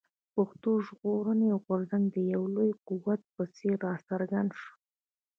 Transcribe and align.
پښتون 0.35 0.77
ژغورني 0.85 1.49
غورځنګ 1.63 2.03
د 2.15 2.17
يو 2.33 2.43
لوی 2.55 2.71
قوت 2.87 3.21
په 3.35 3.43
څېر 3.55 3.77
راڅرګند 3.85 4.51
شو. 4.59 4.71